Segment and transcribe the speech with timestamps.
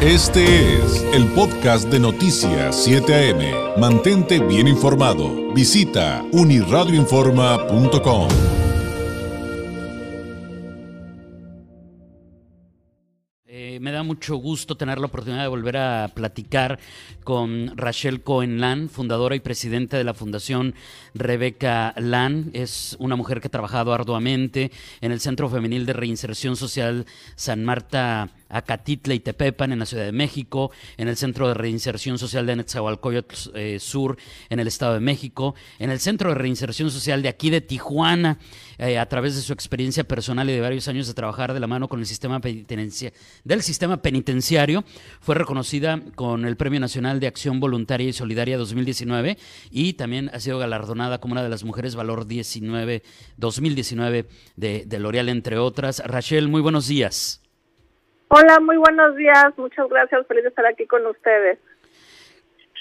[0.00, 3.80] Este es el podcast de Noticias 7 AM.
[3.80, 5.52] Mantente bien informado.
[5.52, 8.28] Visita uniradioinforma.com.
[13.44, 16.78] Eh, me da mucho gusto tener la oportunidad de volver a platicar
[17.24, 20.76] con Rachel Cohen Lan, fundadora y presidenta de la Fundación
[21.12, 22.50] Rebeca Lan.
[22.52, 24.70] Es una mujer que ha trabajado arduamente
[25.00, 27.04] en el Centro Femenil de Reinserción Social
[27.34, 32.18] San Marta Acatitla y Tepepan en la Ciudad de México, en el Centro de Reinserción
[32.18, 34.16] Social de Netzahualcoyotl eh, Sur
[34.48, 38.38] en el Estado de México, en el Centro de Reinserción Social de aquí de Tijuana,
[38.78, 41.66] eh, a través de su experiencia personal y de varios años de trabajar de la
[41.66, 44.84] mano con el sistema del sistema penitenciario,
[45.20, 49.38] fue reconocida con el Premio Nacional de Acción Voluntaria y Solidaria 2019
[49.70, 53.02] y también ha sido galardonada como una de las mujeres valor 19
[53.36, 56.02] 2019 de, de L'Oreal, entre otras.
[56.04, 57.42] Rachel, muy buenos días.
[58.30, 59.46] Hola, muy buenos días.
[59.56, 60.26] Muchas gracias.
[60.26, 61.58] Feliz de estar aquí con ustedes.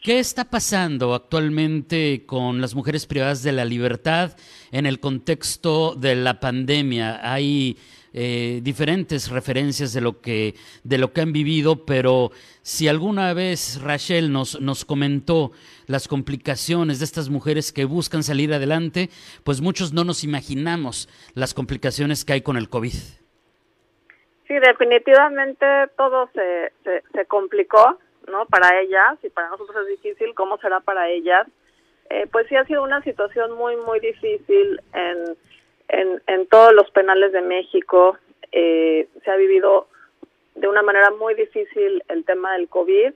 [0.04, 4.36] ¿Qué está pasando actualmente con las mujeres privadas de la libertad
[4.72, 7.20] en el contexto de la pandemia?
[7.24, 7.78] Hay
[8.14, 13.82] eh, diferentes referencias de lo que de lo que han vivido, pero si alguna vez
[13.82, 15.52] Rachel nos nos comentó
[15.88, 19.10] las complicaciones de estas mujeres que buscan salir adelante,
[19.44, 22.94] pues muchos no nos imaginamos las complicaciones que hay con el COVID.
[24.48, 25.66] Sí, definitivamente
[25.98, 26.72] todo se,
[27.14, 28.46] se, complicó, ¿no?
[28.46, 31.48] Para ellas y para nosotros es difícil, ¿cómo será para ellas?
[32.10, 35.38] Eh, pues sí ha sido una situación muy, muy difícil en,
[35.90, 38.18] en, en todos los penales de México.
[38.54, 39.88] Eh, se ha vivido
[40.56, 43.14] de una manera muy difícil el tema del COVID.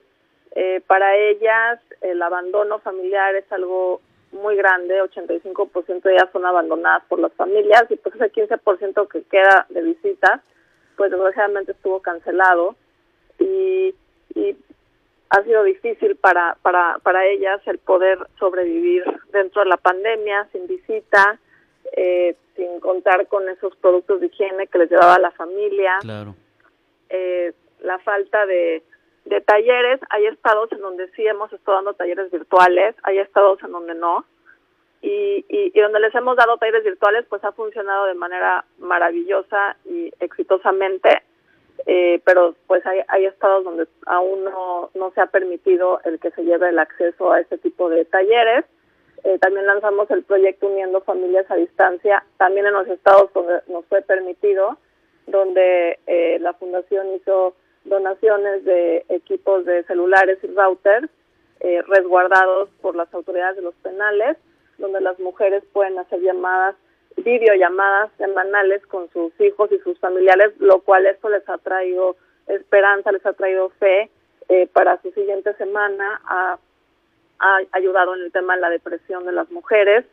[0.54, 4.02] Eh, para ellas el abandono familiar es algo
[4.32, 9.22] muy grande, 85% de ellas son abandonadas por las familias y pues ese 15% que
[9.24, 10.40] queda de visitas
[10.96, 12.76] pues desgraciadamente estuvo cancelado
[13.38, 13.94] y,
[14.34, 14.56] y
[15.30, 20.66] ha sido difícil para, para, para ellas el poder sobrevivir dentro de la pandemia, sin
[20.66, 21.38] visita,
[21.96, 25.96] eh, sin contar con esos productos de higiene que les llevaba la familia.
[26.00, 26.34] Claro.
[27.08, 28.82] Eh, la falta de,
[29.24, 33.72] de talleres, hay estados en donde sí hemos estado dando talleres virtuales, hay estados en
[33.72, 34.24] donde no
[35.02, 39.76] y, y, y, donde les hemos dado talleres virtuales, pues ha funcionado de manera maravillosa
[39.84, 41.22] y exitosamente,
[41.86, 46.30] eh, pero pues hay, hay estados donde aún no, no se ha permitido el que
[46.30, 48.64] se lleve el acceso a ese tipo de talleres.
[49.24, 53.84] Eh, también lanzamos el proyecto Uniendo Familias a Distancia, también en los estados donde nos
[53.86, 54.78] fue permitido,
[55.26, 61.08] donde eh, la fundación hizo donaciones de equipos de celulares y routers
[61.58, 64.36] eh, resguardados por las autoridades de los penales
[64.82, 66.76] donde las mujeres pueden hacer llamadas,
[67.16, 72.16] videollamadas semanales con sus hijos y sus familiares, lo cual esto les ha traído
[72.46, 74.10] esperanza, les ha traído fe
[74.48, 76.58] eh, para su siguiente semana, ha,
[77.38, 80.04] ha, ayudado en el tema de la depresión de las mujeres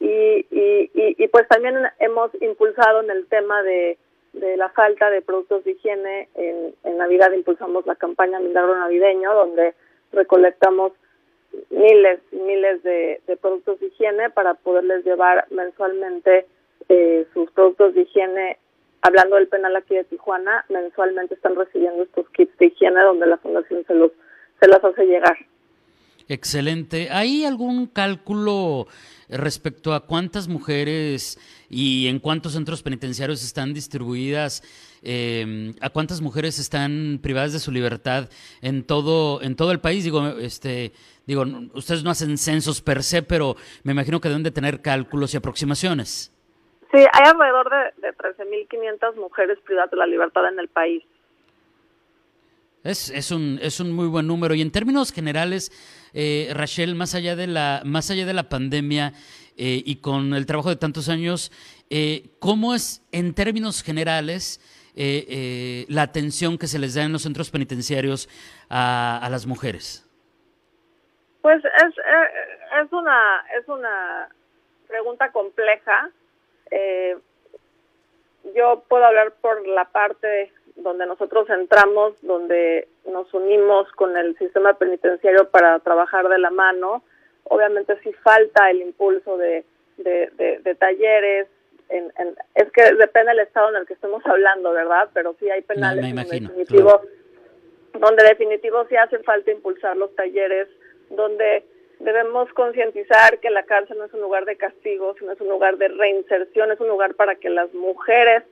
[0.00, 3.98] y, y, y, y pues también hemos impulsado en el tema de,
[4.32, 6.28] de la falta de productos de higiene.
[6.34, 9.74] En, en Navidad impulsamos la campaña Milagro Navideño, donde
[10.12, 10.92] recolectamos
[11.70, 16.46] miles y miles de, productos de higiene para poderles llevar mensualmente
[16.88, 18.58] eh, sus productos de higiene.
[19.02, 23.36] Hablando del penal aquí de Tijuana, mensualmente están recibiendo estos kits de higiene donde la
[23.36, 24.12] fundación se los
[24.60, 25.36] se los hace llegar.
[26.28, 27.08] Excelente.
[27.10, 28.86] ¿Hay algún cálculo
[29.28, 31.38] respecto a cuántas mujeres
[31.68, 34.62] y en cuántos centros penitenciarios están distribuidas?
[35.06, 38.30] Eh, ¿A cuántas mujeres están privadas de su libertad
[38.62, 40.02] en todo en todo el país?
[40.02, 40.92] Digo, este,
[41.26, 41.44] digo,
[41.74, 45.36] ustedes no hacen censos per se, pero me imagino que deben de tener cálculos y
[45.36, 46.32] aproximaciones.
[46.90, 51.02] Sí, hay alrededor de, de 13.500 mujeres privadas de la libertad en el país.
[52.84, 54.54] Es, es, un, es un muy buen número.
[54.54, 55.72] Y en términos generales,
[56.12, 59.14] eh, Rachel, más allá de la, más allá de la pandemia
[59.56, 61.50] eh, y con el trabajo de tantos años,
[61.96, 64.60] eh, ¿cómo es en términos generales
[65.88, 68.28] la atención que se les da en los centros penitenciarios
[68.68, 70.04] a, las mujeres?
[71.40, 71.94] Pues es,
[72.82, 74.28] es, una, es una
[74.88, 76.10] pregunta compleja.
[78.56, 84.74] yo puedo hablar por la parte donde nosotros entramos, donde nos unimos con el sistema
[84.74, 87.04] penitenciario para trabajar de la mano.
[87.44, 89.64] Obviamente sí falta el impulso de
[90.80, 91.46] talleres,
[91.88, 95.08] en, en, es que depende del estado en el que estemos hablando, ¿verdad?
[95.12, 98.06] Pero sí hay penales no, imagino, donde definitivo, claro.
[98.06, 100.68] donde definitivo sí hace falta impulsar los talleres,
[101.10, 101.64] donde
[102.00, 105.78] debemos concientizar que la cárcel no es un lugar de castigo, sino es un lugar
[105.78, 108.42] de reinserción, es un lugar para que las mujeres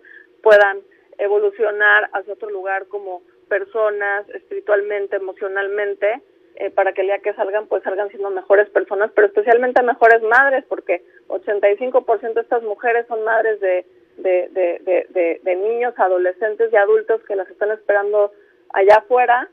[0.43, 0.81] puedan
[1.19, 6.23] evolucionar hacia otro lugar como personas espiritualmente, emocionalmente,
[6.57, 10.23] eh, para que el día que salgan, pues salgan siendo mejores personas, pero especialmente mejores
[10.23, 13.87] madres, porque 85% de estas mujeres son madres de,
[14.19, 18.33] de, de, de, niños, adolescentes y adultos que las están esperando
[18.73, 19.49] allá afuera.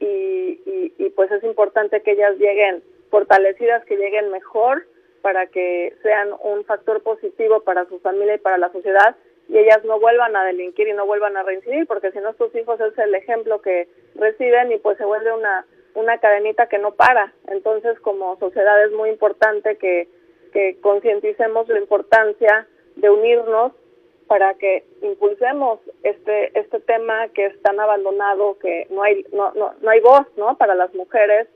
[0.00, 4.86] Y, y, y pues es importante que ellas lleguen fortalecidas, que lleguen mejor
[5.22, 9.16] para que sean un factor positivo para su familia y para la sociedad
[9.48, 12.54] y ellas no vuelvan a delinquir y no vuelvan a reincidir, porque si no estos
[12.54, 16.94] hijos es el ejemplo que reciben y pues se vuelve una, una cadenita que no
[16.94, 17.32] para.
[17.48, 20.08] Entonces como sociedad es muy importante que,
[20.52, 23.72] que concienticemos la importancia de unirnos
[24.26, 29.74] para que impulsemos este este tema que es tan abandonado que no hay no no,
[29.80, 31.46] no hay voz no para las mujeres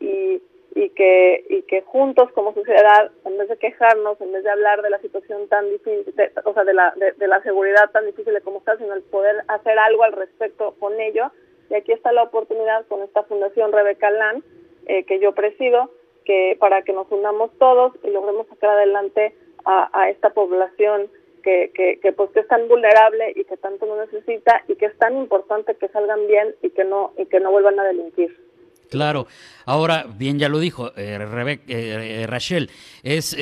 [0.00, 0.40] y
[0.74, 4.82] y que y que juntos como sociedad en vez de quejarnos en vez de hablar
[4.82, 8.42] de la situación tan difícil o sea de la de, la seguridad tan difícil de
[8.42, 11.32] cómo está sino el poder hacer algo al respecto con ello
[11.70, 14.42] y aquí está la oportunidad con esta fundación Rebeca Lan
[14.86, 15.90] eh, que yo presido
[16.24, 19.34] que para que nos unamos todos y logremos sacar adelante
[19.64, 21.08] a, esta población
[21.42, 24.86] que, que, que, pues que es tan vulnerable y que tanto no necesita y que
[24.86, 28.46] es tan importante que salgan bien y que no y que no vuelvan a delinquir.
[28.90, 29.26] Claro.
[29.64, 32.70] Ahora, bien ya lo dijo eh, eh, eh Rachel,
[33.02, 33.36] es,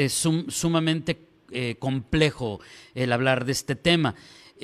[0.49, 1.19] sumamente
[1.53, 2.61] eh, complejo
[2.95, 4.15] el hablar de este tema.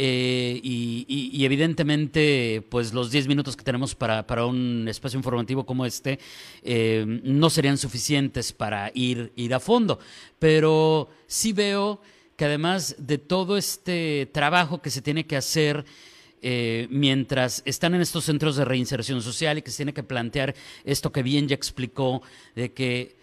[0.03, 6.19] Y, evidentemente, pues los 10 minutos que tenemos para, para, un espacio informativo como este
[6.65, 9.99] no serían suficientes para ir, ir a fondo.
[10.39, 12.01] Pero sí veo
[12.41, 15.85] que además de todo este trabajo que se tiene que hacer
[16.41, 20.55] eh, mientras están en estos centros de reinserción social y que se tiene que plantear
[20.85, 22.23] esto que bien ya explicó,
[22.55, 23.15] de que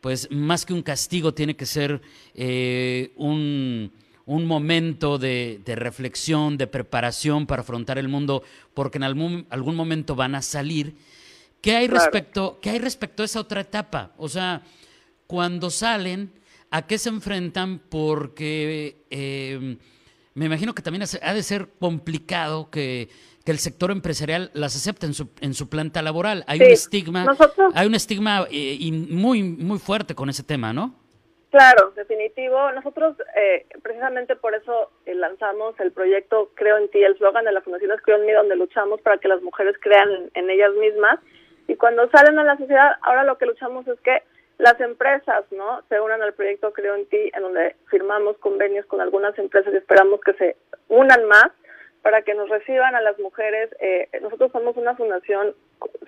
[0.00, 2.02] pues más que un castigo tiene que ser
[2.34, 3.92] eh, un,
[4.26, 8.42] momento de, reflexión, de preparación para afrontar el mundo,
[8.72, 10.96] porque en algún, algún momento van a salir.
[11.60, 14.12] ¿Qué hay, respecto, ¿Qué hay respecto a esa otra etapa?
[14.16, 14.62] O sea,
[15.26, 16.32] cuando salen,
[16.70, 17.80] ¿a qué se enfrentan?
[17.88, 19.04] Porque...
[19.10, 19.78] Eh,
[20.34, 23.08] me imagino que también ha de ser complicado que,
[23.44, 26.44] el sector empresarial las acepte en su, en su planta laboral.
[26.48, 27.26] Hay un estigma,
[27.74, 30.94] hay un estigma eh, y muy, muy fuerte con ese tema, ¿no?
[31.54, 32.72] Claro, definitivo.
[32.72, 37.52] Nosotros eh, precisamente por eso eh, lanzamos el proyecto Creo en ti, el slogan de
[37.52, 40.72] la Fundación es Creo en mí, donde luchamos para que las mujeres crean en ellas
[40.74, 41.20] mismas.
[41.68, 44.24] Y cuando salen a la sociedad, ahora lo que luchamos es que
[44.58, 45.80] las empresas, ¿no?
[45.88, 49.76] Se unan al proyecto Creo en Ti, en donde firmamos convenios con algunas empresas y
[49.76, 50.56] esperamos que se
[50.88, 51.52] unan más
[52.02, 53.70] para que nos reciban a las mujeres.
[53.78, 55.54] Eh, nosotros somos una fundación,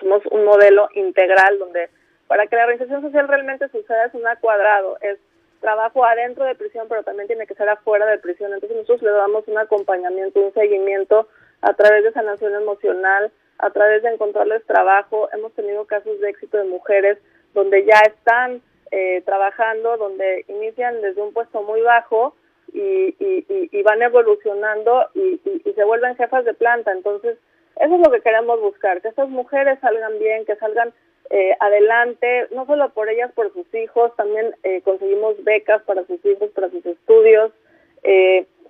[0.01, 1.89] somos un modelo integral donde
[2.27, 5.21] para que la reinserción social realmente suceda es un cuadrado, es
[5.67, 8.55] trabajo adentro de prisión, pero también tiene que ser afuera de prisión.
[8.55, 11.27] Entonces nosotros le damos un acompañamiento, un seguimiento
[11.61, 15.29] a través de sanación emocional, a través de encontrarles trabajo.
[15.33, 17.19] Hemos tenido casos de éxito de mujeres
[17.53, 22.37] donde ya están eh, trabajando, donde inician desde un puesto muy bajo
[22.73, 25.41] y, y, van evolucionando y,
[25.75, 26.93] se vuelven jefas de planta.
[26.93, 27.39] Entonces,
[27.81, 30.93] eso es lo que queremos buscar, que estas mujeres salgan bien, que salgan
[31.31, 36.25] eh, adelante, no solo por ellas, por sus hijos, también eh, conseguimos becas para sus
[36.25, 37.53] hijos, para sus estudios,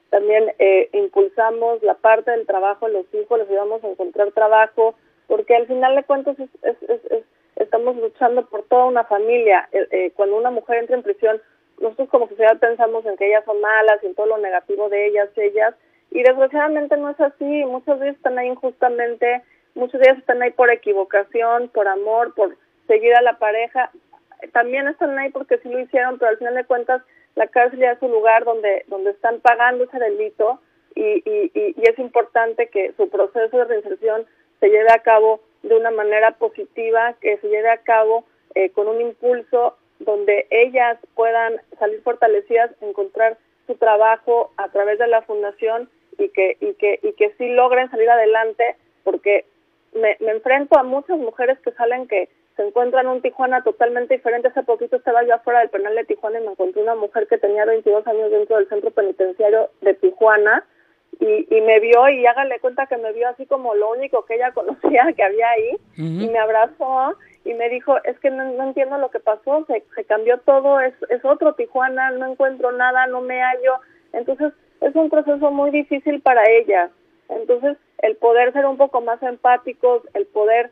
[0.09, 0.51] también
[0.93, 4.95] impulsamos la parte del trabajo de los hijos, les ayudamos a encontrar trabajo,
[5.27, 6.77] porque al final de cuentas es, es,
[7.11, 7.25] es
[7.57, 9.69] estamos luchando por toda una familia.
[9.73, 11.41] Eh, eh, cuando una mujer entra en prisión,
[11.81, 15.29] nosotros como sociedad pensamos en que ellas son malas en todo lo negativo de ellas,
[15.37, 15.75] ellas,
[16.11, 17.65] y desgraciadamente no es así.
[17.65, 19.43] Muchos de ellos están ahí injustamente,
[19.77, 22.57] muchos de ellos están ahí por equivocación, por amor, por
[22.87, 23.91] seguir a la pareja.
[24.53, 27.03] También están ahí porque sí lo hicieron, pero al final de cuentas
[27.37, 30.61] la cárcel ya es un lugar donde, donde están pagando ese delito
[30.95, 34.27] y, y, y es importante que su proceso de reinserción
[34.61, 38.89] se lleve a cabo de una manera positiva, que se lleve a cabo eh, con
[38.89, 45.91] un impulso donde ellas puedan salir fortalecidas, encontrar su trabajo a través de la fundación
[46.19, 49.45] y que y que y que sí logren salir adelante, porque
[49.97, 54.49] me, me enfrento a muchas mujeres que salen que se encuentran un Tijuana totalmente diferente.
[54.49, 57.39] Hace poquito estaba yo afuera del penal de Tijuana y me encontré una mujer que
[57.39, 60.65] tenía 22 años dentro del centro penitenciario de Tijuana
[61.21, 64.35] y, y me vio y hágale cuenta que me vio así como lo único que
[64.35, 68.99] ella conocía que había ahí y me abrazó y me dijo, es que no, entiendo
[68.99, 73.21] lo que pasó, se, se cambió todo, es, es otro Tijuana, no encuentro nada, no
[73.21, 73.75] me hallo.
[74.13, 76.91] Entonces es un proceso muy difícil para ella.
[77.29, 80.71] Entonces el poder ser un poco más empáticos, el poder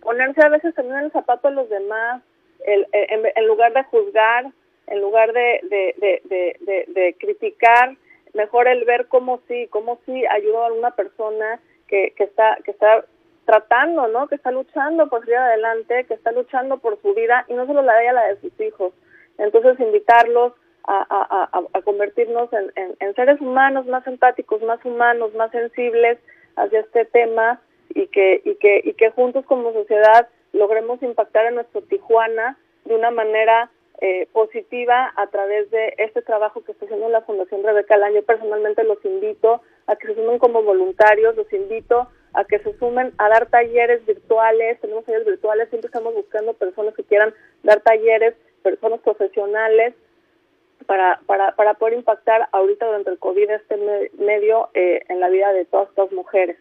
[0.00, 2.22] ponerse a veces también en el zapato de los demás,
[2.64, 4.46] el, en, en lugar de juzgar,
[4.86, 7.96] en lugar de, de, de, de, criticar,
[8.34, 12.70] mejor el ver cómo sí, cómo sí ayudó a una persona que, que está que
[12.70, 13.04] está
[13.44, 14.28] tratando, ¿no?
[14.28, 17.82] Que está luchando por salir adelante, que está luchando por su vida y no solo
[17.82, 18.92] la de ella, la de sus hijos.
[19.38, 20.52] Entonces, invitarlos
[20.86, 26.18] a, convertirnos en, en, seres humanos más empáticos, más humanos, más sensibles
[26.56, 31.56] hacia este tema y que, y que, y que juntos como sociedad logremos impactar en
[31.56, 37.08] nuestro Tijuana de una manera eh, positiva a través de este trabajo que está haciendo
[37.08, 42.08] la Fundación Rebeca Yo personalmente los invito a que se sumen como voluntarios, los invito
[42.34, 46.94] a que se sumen a dar talleres virtuales, tenemos talleres virtuales, siempre estamos buscando personas
[46.94, 49.94] que quieran dar talleres, personas profesionales,
[50.84, 53.76] para, para, para poder impactar ahorita durante el COVID este
[54.18, 56.56] medio eh, en la vida de todas estas mujeres.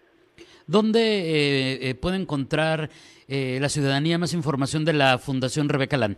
[0.67, 2.89] ¿Dónde eh, eh, puede encontrar
[3.27, 6.15] la ciudadanía más información de la Fundación Rebeca Lan?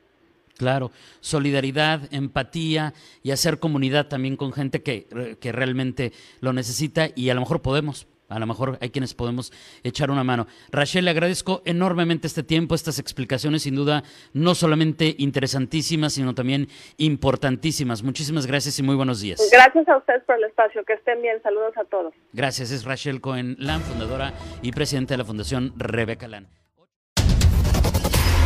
[0.62, 0.92] Claro,
[1.22, 5.08] solidaridad, empatía y hacer comunidad también con gente que,
[5.42, 9.52] que, realmente lo necesita y a lo mejor podemos, a lo mejor hay quienes podemos
[9.84, 10.46] echar una mano.
[10.72, 14.04] Rachel, le agradezco enormemente este tiempo, estas explicaciones, sin duda,
[14.34, 18.04] no solamente interesantísimas, sino también importantísimas.
[18.04, 19.42] Muchísimas gracias y muy buenos días.
[19.52, 22.14] Gracias a ustedes por el espacio, que estén bien, saludos a todos.
[22.34, 26.61] Gracias, es Rachel Cohen Lan, fundadora y presidenta de la Fundación Rebeca Lan.